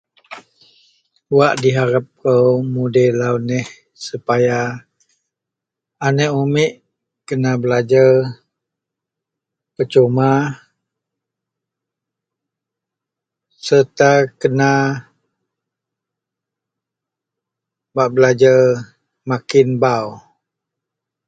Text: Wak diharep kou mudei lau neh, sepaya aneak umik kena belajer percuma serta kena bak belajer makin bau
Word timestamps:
Wak 1.37 1.53
diharep 1.61 2.05
kou 2.21 2.49
mudei 2.73 3.09
lau 3.19 3.35
neh, 3.49 3.67
sepaya 4.03 4.59
aneak 6.05 6.33
umik 6.41 6.73
kena 7.27 7.51
belajer 7.61 8.09
percuma 9.75 10.29
serta 13.65 14.11
kena 14.41 14.69
bak 17.95 18.09
belajer 18.15 18.59
makin 19.29 19.69
bau 19.83 20.07